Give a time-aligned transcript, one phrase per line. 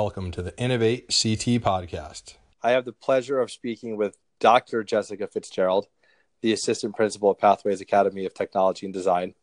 [0.00, 2.36] Welcome to the Innovate CT podcast.
[2.62, 4.84] I have the pleasure of speaking with Dr.
[4.84, 5.88] Jessica Fitzgerald,
[6.40, 9.34] the assistant principal at Pathways Academy of Technology and Design.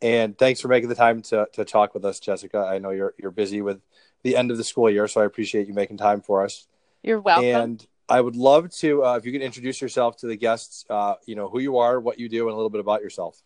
[0.00, 2.58] And thanks for making the time to, to talk with us, Jessica.
[2.58, 3.80] I know you're you're busy with
[4.22, 6.68] the end of the school year, so I appreciate you making time for us.
[7.02, 7.46] You're welcome.
[7.46, 11.14] And I would love to, uh, if you could introduce yourself to the guests, uh,
[11.26, 13.42] you know, who you are, what you do, and a little bit about yourself.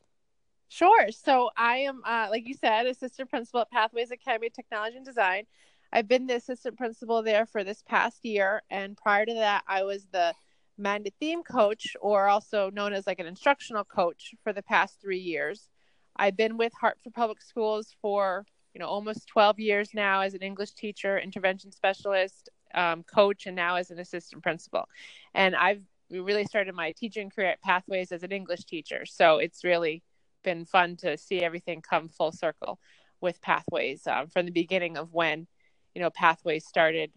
[0.68, 1.10] Sure.
[1.10, 5.06] So I am, uh, like you said, assistant principal at Pathways Academy of Technology and
[5.06, 5.46] Design.
[5.94, 9.84] I've been the assistant principal there for this past year, and prior to that, I
[9.84, 10.34] was the
[10.76, 15.20] Magnet Theme coach, or also known as like an instructional coach, for the past three
[15.20, 15.68] years.
[16.16, 18.44] I've been with Hartford Public Schools for
[18.74, 23.54] you know almost 12 years now as an English teacher, intervention specialist, um, coach, and
[23.54, 24.88] now as an assistant principal.
[25.32, 29.62] And I've really started my teaching career at Pathways as an English teacher, so it's
[29.62, 30.02] really
[30.42, 32.80] been fun to see everything come full circle
[33.20, 35.46] with Pathways um, from the beginning of when
[35.94, 37.10] you know pathways started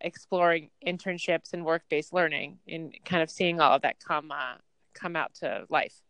[0.00, 4.54] exploring internships and work-based learning and kind of seeing all of that come uh,
[4.94, 6.00] come out to life.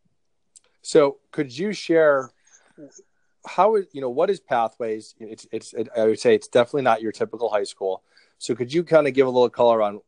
[0.82, 2.30] So could you share
[3.46, 5.14] how you know what is pathways?
[5.18, 8.02] It's it's it, i would say it's definitely not your typical high school.
[8.38, 10.00] So could you kind of give a little color on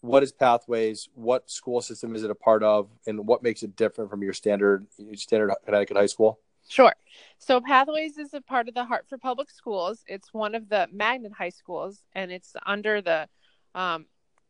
[0.00, 3.74] what is pathways what school system is it a part of and what makes it
[3.76, 6.38] different from your standard standard connecticut high school
[6.68, 6.92] Sure.
[7.38, 10.04] So Pathways is a part of the Hartford Public Schools.
[10.06, 13.26] It's one of the magnet high schools, and it's under the
[13.74, 14.04] um,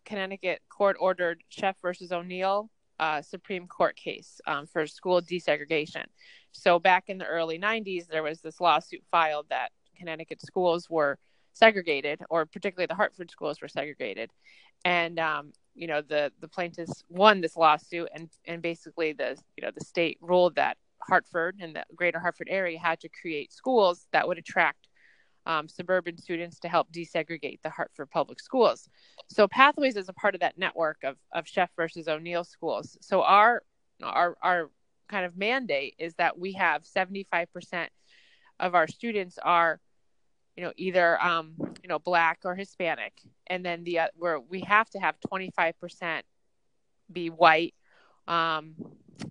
[0.05, 6.07] Connecticut court ordered Sheff versus O'Neill uh, Supreme Court case um, for school desegregation.
[6.51, 11.19] So back in the early 90s, there was this lawsuit filed that Connecticut schools were
[11.53, 14.31] segregated, or particularly the Hartford schools were segregated,
[14.85, 19.63] and um, you know the the plaintiffs won this lawsuit, and and basically the you
[19.63, 24.07] know the state ruled that Hartford and the greater Hartford area had to create schools
[24.13, 24.89] that would attract
[25.47, 28.89] um, suburban students to help desegregate the Hartford public schools.
[29.29, 32.99] So Pathways is a part of that network of, of Sheff versus O'Neill schools.
[33.01, 33.63] So our
[34.03, 34.71] our our
[35.09, 37.89] kind of mandate is that we have 75%
[38.61, 39.81] of our students are
[40.57, 43.13] you know either um, you know black or hispanic
[43.47, 46.23] and then the uh, where we have to have 25%
[47.11, 47.75] be white
[48.27, 48.75] um,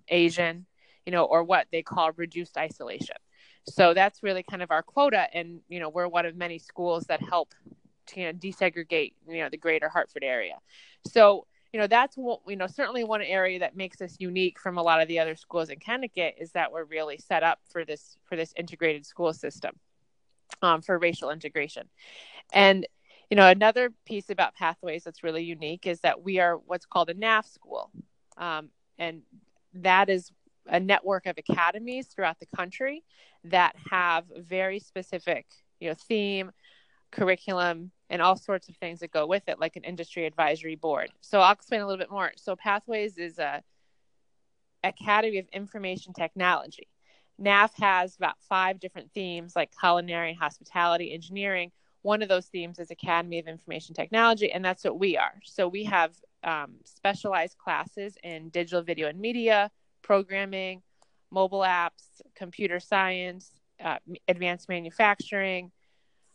[0.08, 0.66] asian
[1.08, 3.16] you know, or what they call reduced isolation.
[3.66, 5.26] So that's really kind of our quota.
[5.32, 7.54] And, you know, we're one of many schools that help
[8.08, 10.56] to you know, desegregate, you know, the greater Hartford area.
[11.06, 14.76] So, you know, that's what, you know, certainly one area that makes us unique from
[14.76, 17.86] a lot of the other schools in Connecticut is that we're really set up for
[17.86, 19.72] this, for this integrated school system
[20.60, 21.88] um, for racial integration.
[22.52, 22.86] And,
[23.30, 27.08] you know, another piece about Pathways that's really unique is that we are what's called
[27.08, 27.90] a NAF school.
[28.36, 29.22] Um, and
[29.74, 30.32] that is
[30.68, 33.02] a network of academies throughout the country
[33.44, 35.46] that have very specific,
[35.80, 36.50] you know, theme,
[37.10, 41.10] curriculum, and all sorts of things that go with it, like an industry advisory board.
[41.20, 42.32] So I'll explain a little bit more.
[42.36, 43.62] So Pathways is a
[44.84, 46.88] Academy of Information Technology.
[47.40, 51.70] NAF has about five different themes like culinary and hospitality, engineering.
[52.02, 55.34] One of those themes is Academy of Information Technology, and that's what we are.
[55.44, 56.14] So we have
[56.44, 59.70] um, specialized classes in digital video and media,
[60.02, 60.82] programming,
[61.30, 63.50] mobile apps, computer science,
[63.84, 65.70] uh, advanced manufacturing,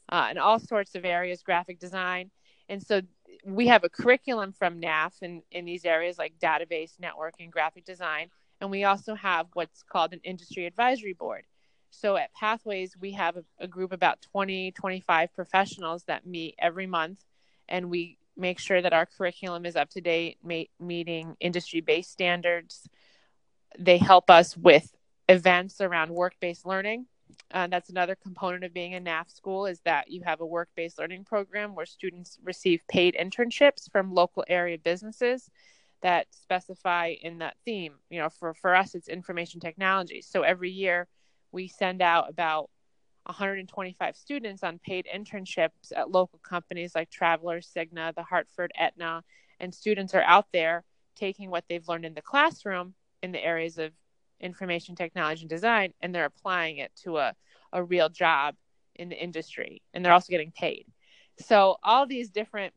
[0.09, 2.29] uh, and all sorts of areas, graphic design.
[2.69, 3.01] And so
[3.45, 7.85] we have a curriculum from NAF in, in these areas like database, network, and graphic
[7.85, 8.29] design.
[8.61, 11.43] And we also have what's called an industry advisory board.
[11.89, 16.87] So at Pathways, we have a, a group about 20, 25 professionals that meet every
[16.87, 17.23] month,
[17.69, 22.11] and we make sure that our curriculum is up to date, ma- meeting industry based
[22.11, 22.89] standards,
[23.77, 24.93] they help us with
[25.29, 27.05] events around work-based learning.
[27.51, 30.99] Uh, that's another component of being a NAF school is that you have a work-based
[30.99, 35.49] learning program where students receive paid internships from local area businesses
[36.01, 37.93] that specify in that theme.
[38.09, 40.21] You know, for, for us, it's information technology.
[40.21, 41.07] So every year
[41.51, 42.69] we send out about
[43.25, 49.23] 125 students on paid internships at local companies like Travelers, Cigna, the Hartford, Aetna,
[49.59, 50.83] and students are out there
[51.15, 53.91] taking what they've learned in the classroom in the areas of
[54.39, 57.33] information technology and design and they're applying it to a,
[57.71, 58.55] a real job
[58.95, 60.85] in the industry and they're also getting paid.
[61.39, 62.73] So all these different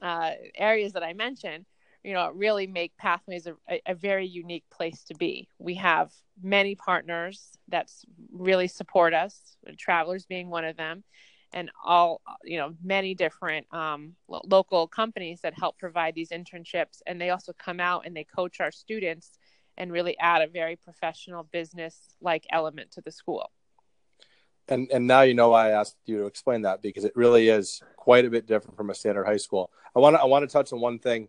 [0.00, 1.64] uh, areas that i mentioned
[2.02, 5.48] you know really make pathways a, a, very unique place to be.
[5.58, 6.10] We have
[6.42, 7.90] many partners that
[8.32, 11.04] really support us travelers being one of them
[11.52, 17.00] and all you know many different um, lo- local companies that help provide these internships
[17.06, 19.38] and they also come out and they coach our students
[19.76, 23.50] and really add a very professional business like element to the school
[24.68, 27.48] And and now you know why I asked you to explain that because it really
[27.48, 29.70] is quite a bit different from a standard high school.
[29.94, 31.28] I want to I want to touch on one thing,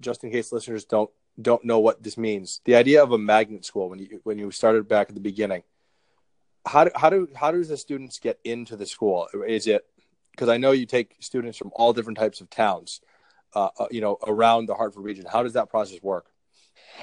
[0.00, 1.10] just in case listeners don't
[1.40, 2.60] don't know what this means.
[2.64, 5.62] The idea of a magnet school when you when you started back at the beginning.
[6.66, 9.28] How do how do how does the students get into the school?
[9.46, 9.86] Is it
[10.32, 13.00] because I know you take students from all different types of towns,
[13.54, 15.24] uh, uh, you know, around the Hartford region.
[15.30, 16.26] How does that process work?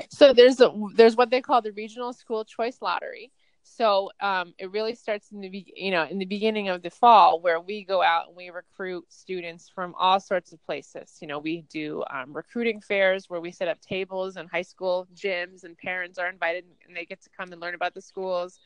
[0.10, 3.32] So there's a, there's what they call the regional school choice lottery.
[3.64, 6.90] So um, it really starts in the be- you know in the beginning of the
[6.90, 11.18] fall where we go out and we recruit students from all sorts of places.
[11.22, 15.08] You know, we do um, recruiting fairs where we set up tables in high school
[15.16, 18.60] gyms and parents are invited and they get to come and learn about the schools.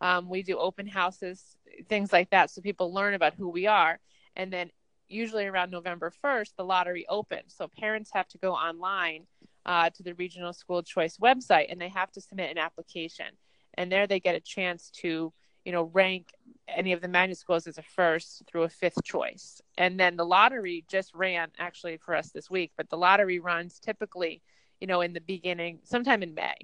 [0.00, 1.56] Um, we do open houses,
[1.88, 3.98] things like that, so people learn about who we are.
[4.36, 4.70] And then
[5.08, 7.54] usually around November 1st, the lottery opens.
[7.56, 9.26] So parents have to go online
[9.66, 13.26] uh, to the regional school choice website and they have to submit an application
[13.74, 15.32] and there they get a chance to
[15.64, 16.28] you know rank
[16.68, 20.24] any of the magnet schools as a first through a fifth choice and then the
[20.24, 24.42] lottery just ran actually for us this week but the lottery runs typically
[24.80, 26.56] you know in the beginning sometime in may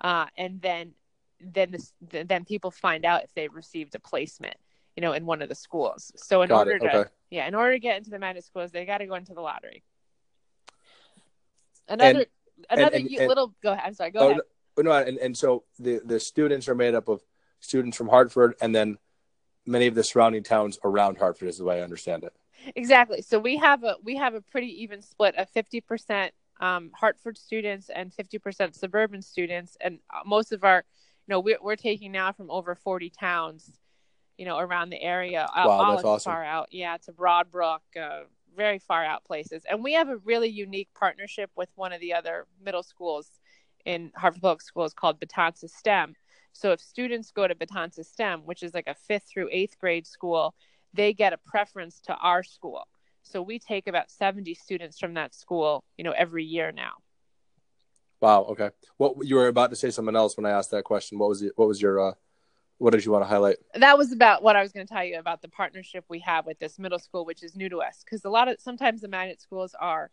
[0.00, 0.92] uh, and then
[1.40, 4.56] then this, then people find out if they've received a placement
[4.96, 6.80] you know in one of the schools so in Got order it.
[6.80, 7.10] to Okay.
[7.30, 9.40] yeah in order to get into the magnet schools they got to go into the
[9.40, 9.82] lottery
[11.88, 12.26] another
[12.70, 14.40] another and- and- little go ahead i'm sorry go Oh, ahead
[14.80, 17.20] no, and, and so the the students are made up of
[17.58, 18.96] students from Hartford and then
[19.66, 22.32] many of the surrounding towns around Hartford is the way I understand it.
[22.76, 23.20] Exactly.
[23.22, 27.36] So we have a we have a pretty even split of fifty percent um, Hartford
[27.36, 30.84] students and fifty percent suburban students, and uh, most of our,
[31.28, 33.70] know, we're we're taking now from over forty towns,
[34.36, 35.48] you know, around the area.
[35.54, 36.32] uh, Wow, all that's awesome.
[36.32, 38.24] Far out, yeah, to Broadbrook, uh,
[38.56, 42.14] very far out places, and we have a really unique partnership with one of the
[42.14, 43.30] other middle schools
[43.84, 46.14] in Hartford Public Schools called Betances STEM.
[46.52, 50.06] So if students go to Betances STEM, which is like a fifth through eighth grade
[50.06, 50.54] school,
[50.92, 52.88] they get a preference to our school.
[53.22, 56.92] So we take about 70 students from that school, you know, every year now.
[58.20, 58.42] Wow.
[58.50, 58.70] Okay.
[58.96, 61.18] What you were about to say something else when I asked that question.
[61.18, 61.52] What was it?
[61.56, 62.10] What was your?
[62.10, 62.12] Uh,
[62.78, 63.56] what did you want to highlight?
[63.74, 66.46] That was about what I was going to tell you about the partnership we have
[66.46, 68.04] with this middle school, which is new to us.
[68.04, 70.10] Because a lot of sometimes the magnet schools are,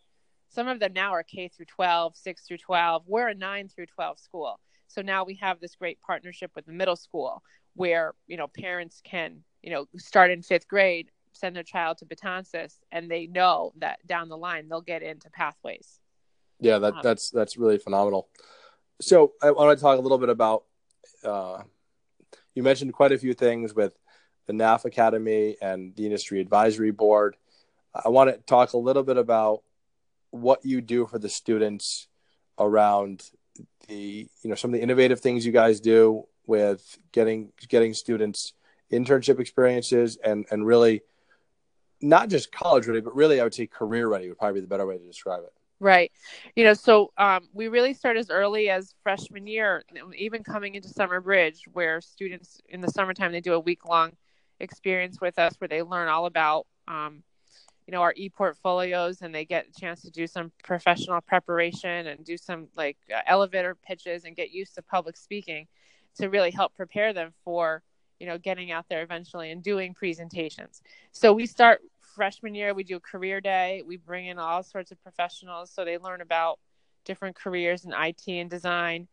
[0.48, 3.04] some of them now are K through 12, 6 through 12.
[3.06, 4.58] We're a 9 through 12 school.
[4.88, 7.42] So now we have this great partnership with the middle school
[7.74, 12.04] where, you know, parents can, you know, start in fifth grade, send their child to
[12.04, 16.00] Betances, and they know that down the line they'll get into pathways.
[16.60, 18.28] Yeah, that that's that's really phenomenal.
[19.00, 20.64] So I want to talk a little bit about.
[21.24, 21.62] Uh,
[22.54, 23.92] you mentioned quite a few things with
[24.46, 27.36] the NAF Academy and the Industry Advisory Board.
[27.94, 29.62] I want to talk a little bit about
[30.30, 32.08] what you do for the students
[32.58, 33.30] around
[33.88, 38.52] the you know some of the innovative things you guys do with getting getting students
[38.92, 41.02] internship experiences and and really
[42.00, 44.68] not just college ready but really I would say career ready would probably be the
[44.68, 45.52] better way to describe it.
[45.78, 46.10] Right.
[46.54, 49.84] You know, so um, we really start as early as freshman year,
[50.16, 54.12] even coming into Summer Bridge, where students in the summertime they do a week long
[54.58, 57.22] experience with us where they learn all about, um,
[57.86, 62.06] you know, our e portfolios and they get a chance to do some professional preparation
[62.06, 65.66] and do some like uh, elevator pitches and get used to public speaking
[66.16, 67.82] to really help prepare them for,
[68.18, 70.80] you know, getting out there eventually and doing presentations.
[71.12, 71.82] So we start
[72.16, 73.82] freshman year we do a career day.
[73.86, 76.58] We bring in all sorts of professionals so they learn about
[77.04, 79.06] different careers in it and design.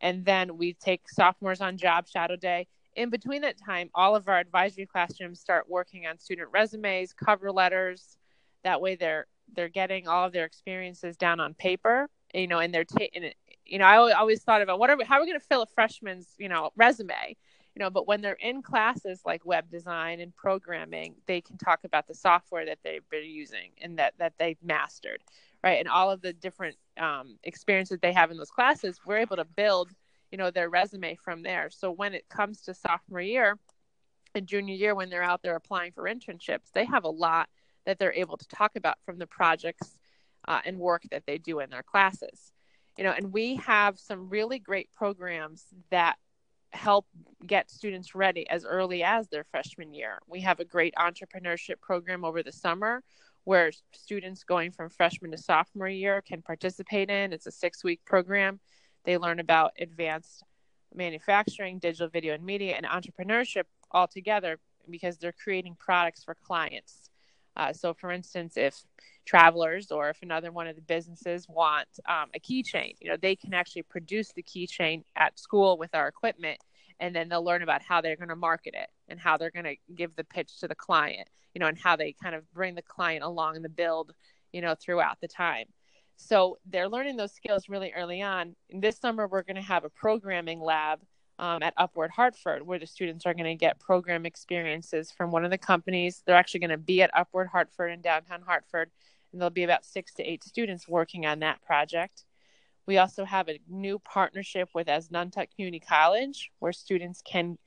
[0.00, 2.66] And then we take sophomores on job shadow day.
[2.94, 7.50] In between that time all of our advisory classrooms start working on student resumes cover
[7.52, 8.18] letters.
[8.64, 12.74] That way they're they're getting all of their experiences down on paper you know and
[12.74, 13.30] they're taking
[13.64, 15.62] you know i always thought about what are we, how are we going to fill
[15.62, 17.36] a freshman's you know resume
[17.78, 21.84] you know but when they're in classes like web design and programming they can talk
[21.84, 25.22] about the software that they've been using and that that they've mastered
[25.64, 25.78] right?
[25.78, 29.44] And all of the different um, experiences they have in those classes we're able to
[29.44, 29.90] build
[30.32, 31.70] you know their resume from there.
[31.70, 33.58] So when it comes to sophomore year
[34.34, 37.48] and junior year when they're out there applying for internships they have a lot
[37.86, 39.96] that they're able to talk about from the projects
[40.46, 42.52] uh, and work that they do in their classes.
[42.96, 46.16] You know and we have some really great programs that
[46.72, 47.06] help
[47.46, 50.18] get students ready as early as their freshman year.
[50.26, 53.02] We have a great entrepreneurship program over the summer
[53.44, 57.32] where students going from freshman to sophomore year can participate in.
[57.32, 58.60] It's a six week program.
[59.04, 60.42] They learn about advanced
[60.94, 64.58] manufacturing, digital video and media, and entrepreneurship all together
[64.90, 67.07] because they're creating products for clients.
[67.58, 68.82] Uh, so, for instance, if
[69.26, 73.36] travelers or if another one of the businesses want um, a keychain, you know, they
[73.36, 76.58] can actually produce the keychain at school with our equipment
[77.00, 79.64] and then they'll learn about how they're going to market it and how they're going
[79.64, 82.74] to give the pitch to the client you know and how they kind of bring
[82.74, 84.12] the client along the build
[84.52, 85.66] you know throughout the time.
[86.16, 88.56] So they're learning those skills really early on.
[88.70, 91.00] This summer we're going to have a programming lab
[91.38, 95.44] um, at upward hartford where the students are going to get program experiences from one
[95.44, 98.90] of the companies they're actually going to be at upward hartford in downtown hartford
[99.32, 102.24] and there'll be about six to eight students working on that project
[102.88, 107.58] we also have a new partnership with Asnuntuck Community College, where students can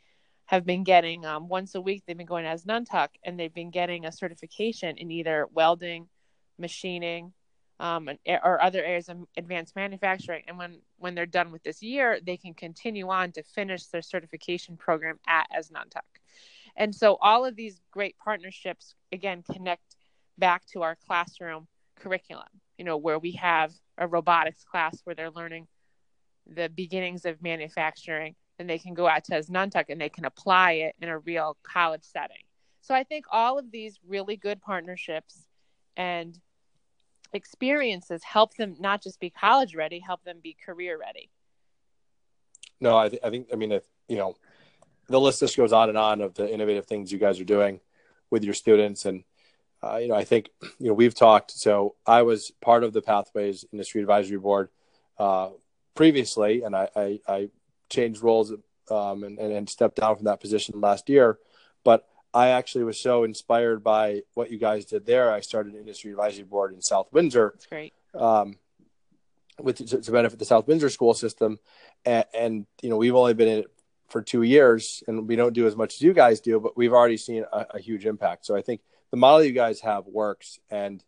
[0.46, 2.04] have been getting um, once a week.
[2.06, 6.10] They've been going to Asnuntuck, and they've been getting a certification in either welding,
[6.58, 7.34] machining,
[7.82, 8.08] um,
[8.44, 10.44] or other areas of advanced manufacturing.
[10.48, 14.04] And when when they're done with this year, they can continue on to finish their
[14.04, 16.08] certification program at Asnuntuck.
[16.78, 19.98] And so all of these great partnerships again connect
[20.38, 22.48] back to our classroom curriculum.
[22.78, 25.68] You know, where we have a robotics class where they're learning
[26.46, 30.74] the beginnings of manufacturing and they can go out to Asnuntuck and they can apply
[30.74, 32.44] it in a real college setting.
[32.82, 35.48] So I think all of these really good partnerships
[35.98, 36.38] and
[37.34, 41.30] experiences help them not just be college ready, help them be career ready.
[42.80, 44.36] No, I, th- I think, I mean, if, you know,
[45.08, 47.80] the list just goes on and on of the innovative things you guys are doing
[48.30, 49.06] with your students.
[49.06, 49.24] And
[49.84, 51.52] uh, you know, I think you know we've talked.
[51.52, 54.70] So I was part of the Pathways Industry Advisory Board
[55.18, 55.50] uh,
[55.96, 57.50] previously, and I, I, I
[57.90, 58.54] changed roles
[58.90, 61.38] um, and, and stepped down from that position last year.
[61.84, 65.32] But I actually was so inspired by what you guys did there.
[65.32, 67.52] I started an industry advisory board in South Windsor.
[67.56, 67.94] That's great.
[68.14, 68.58] Um,
[69.60, 71.60] with to, to, benefit the South Windsor school system,
[72.06, 73.72] and, and, you know we've only been in it
[74.10, 76.94] for two years, and we don't do as much as you guys do, but we've
[76.94, 78.46] already seen a, a huge impact.
[78.46, 81.04] So I think the model you guys have works and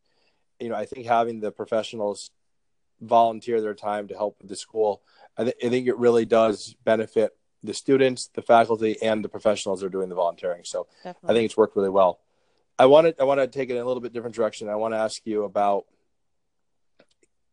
[0.60, 2.30] you know i think having the professionals
[3.02, 5.02] volunteer their time to help with the school
[5.38, 9.80] I, th- I think it really does benefit the students the faculty and the professionals
[9.80, 11.30] that are doing the volunteering so Definitely.
[11.30, 12.20] i think it's worked really well
[12.78, 14.76] i want to i want to take it in a little bit different direction i
[14.76, 15.86] want to ask you about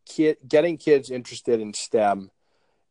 [0.05, 2.31] kid getting kids interested in stem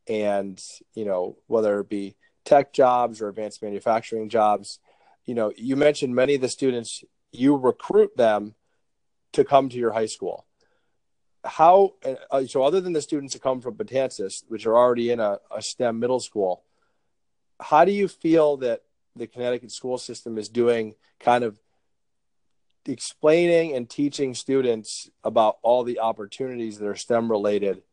[0.07, 0.61] and
[0.93, 4.79] you know whether it be tech jobs or advanced manufacturing jobs
[5.25, 8.55] you know you mentioned many of the students you recruit them
[9.33, 10.45] to come to your high school.
[11.43, 11.93] How
[12.29, 12.63] uh, so?
[12.63, 15.99] Other than the students that come from Betances, which are already in a, a STEM
[15.99, 16.63] middle school,
[17.61, 18.81] how do you feel that
[19.15, 21.59] the Connecticut school system is doing kind of
[22.85, 27.83] explaining and teaching students about all the opportunities that are STEM related,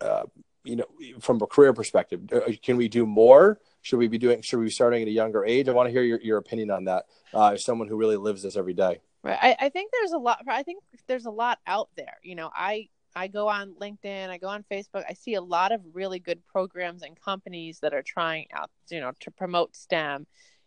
[0.00, 0.24] uh,
[0.64, 0.86] you know,
[1.20, 2.20] from a career perspective?
[2.32, 3.60] Uh, can we do more?
[3.82, 4.40] Should we be doing?
[4.40, 5.68] Should we be starting at a younger age?
[5.68, 7.04] I want to hear your, your opinion on that.
[7.34, 9.00] Uh, as someone who really lives this every day.
[9.22, 9.38] Right.
[9.40, 10.42] I, I think there's a lot.
[10.48, 12.18] I think there's a lot out there.
[12.22, 15.72] You know, I I go on LinkedIn, I go on Facebook, I see a lot
[15.72, 20.26] of really good programs and companies that are trying out, you know, to promote STEM.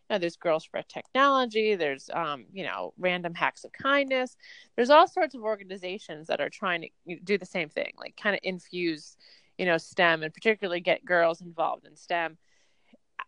[0.09, 4.37] You know, there's Girls for Technology, there's, um, you know, Random Hacks of Kindness.
[4.75, 8.33] There's all sorts of organizations that are trying to do the same thing, like kind
[8.33, 9.17] of infuse,
[9.57, 12.37] you know, STEM and particularly get girls involved in STEM.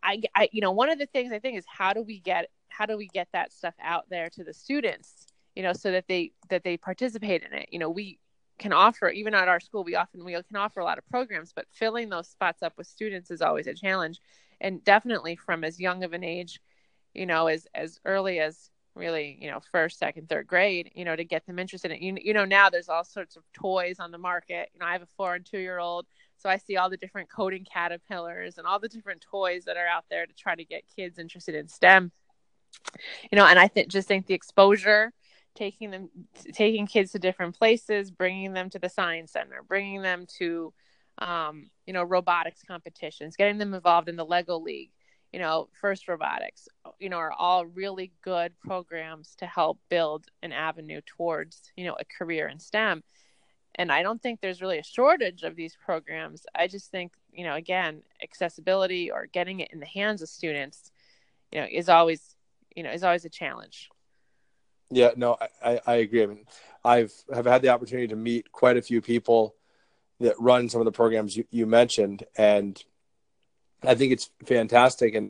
[0.02, 2.50] I, I, you know, one of the things I think is how do we get
[2.70, 6.06] how do we get that stuff out there to the students, you know, so that
[6.08, 7.68] they that they participate in it.
[7.72, 8.20] You know, we
[8.60, 11.54] can offer even at our school we often we can offer a lot of programs,
[11.54, 14.20] but filling those spots up with students is always a challenge,
[14.62, 16.60] and definitely from as young of an age,
[17.14, 21.16] you know, as as early as really you know first second third grade you know
[21.16, 24.12] to get them interested in you, you know now there's all sorts of toys on
[24.12, 26.08] the market you know i have a four and two year old
[26.40, 29.88] so I see all the different coding caterpillars and all the different toys that are
[29.88, 32.12] out there to try to get kids interested in STEM.
[33.30, 35.12] You know, and I think just think the exposure,
[35.56, 36.10] taking them,
[36.54, 40.74] taking kids to different places, bringing them to the science center, bringing them to,
[41.18, 44.92] um, you know, robotics competitions, getting them involved in the Lego League,
[45.34, 46.68] you know, First Robotics,
[47.00, 51.96] you know, are all really good programs to help build an avenue towards, you know,
[52.00, 53.04] a career in STEM
[53.76, 56.46] and I don't think there's really a shortage of these programs.
[56.56, 60.92] I just think, you know, again, accessibility or getting it in the hands of students,
[61.52, 62.36] you know, is always,
[62.76, 63.90] you know, is always a challenge.
[64.92, 66.24] Yeah, no, I, I agree.
[66.24, 66.46] I mean,
[66.84, 69.56] I've have had the opportunity to meet quite a few people
[70.20, 72.82] that run some of the programs you, you mentioned, and
[73.84, 75.16] I think it's fantastic.
[75.16, 75.30] And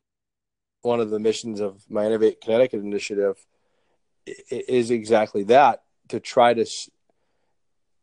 [0.82, 3.46] one of the missions of my Innovate Connecticut initiative
[4.50, 6.66] is exactly that to try to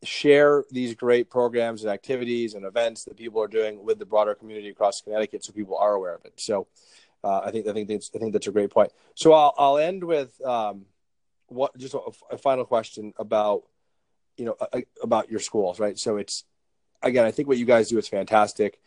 [0.02, 4.34] share these great programs and activities and events that people are doing with the broader
[4.34, 6.34] community across Connecticut, so people are aware of it.
[6.36, 6.66] So,
[7.24, 8.92] uh, I think I think that's, I think that's a great point.
[9.14, 10.84] So I'll I'll end with um,
[11.48, 12.00] what just a,
[12.30, 13.62] a, final question about
[14.36, 15.98] you know a, about your schools, right?
[15.98, 16.44] So it's
[17.02, 18.80] again, I think what you guys do is fantastic.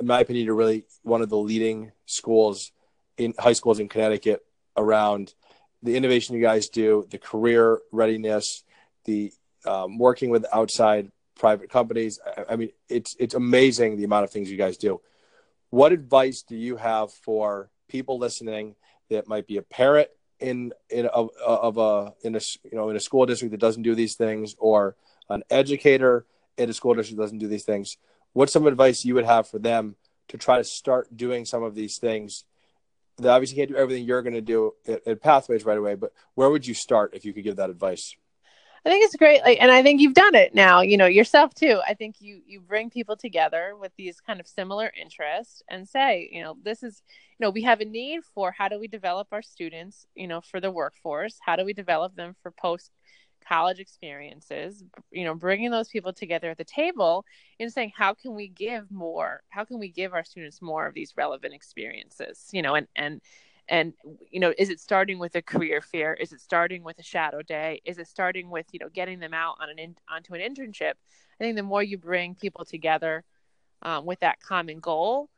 [0.00, 2.72] in my opinion, you're really one of the leading schools
[3.16, 4.44] in high schools in Connecticut
[4.76, 5.34] around
[5.82, 8.64] the innovation you guys do, the career readiness,
[9.04, 9.32] the
[9.64, 12.18] um, working with outside private companies.
[12.24, 15.00] I, I mean, it's it's amazing the amount of things you guys do.
[15.70, 18.76] What advice do you have for people listening
[19.10, 20.08] that might be a parent
[20.40, 23.82] in in of, of a in a you know in a school district that doesn't
[23.82, 24.96] do these things or
[25.28, 26.26] an educator
[26.56, 27.96] in a school district that doesn't do these things?
[28.32, 29.96] What's some advice you would have for them
[30.28, 32.44] to try to start doing some of these things?
[33.18, 36.12] They obviously can't do everything you're going to do at, at Pathways right away, but
[36.34, 38.14] where would you start if you could give that advice?
[38.86, 40.80] I think it's great, like, and I think you've done it now.
[40.80, 41.80] You know yourself too.
[41.88, 46.30] I think you you bring people together with these kind of similar interests and say,
[46.30, 47.02] you know, this is,
[47.36, 50.40] you know, we have a need for how do we develop our students, you know,
[50.40, 51.36] for the workforce?
[51.44, 52.92] How do we develop them for post
[53.48, 54.84] college experiences?
[55.10, 57.24] You know, bringing those people together at the table
[57.58, 59.42] and saying, how can we give more?
[59.48, 62.50] How can we give our students more of these relevant experiences?
[62.52, 63.20] You know, and and
[63.68, 63.94] and
[64.30, 66.14] you know is it starting with a career fair?
[66.14, 67.80] Is it starting with a shadow day?
[67.84, 70.92] Is it starting with you know getting them out on an in, onto an internship?
[71.40, 73.24] I think the more you bring people together
[73.82, 75.28] um, with that common goal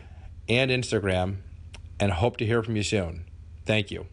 [0.49, 1.35] and Instagram,
[1.99, 3.25] and hope to hear from you soon.
[3.65, 4.07] Thank you.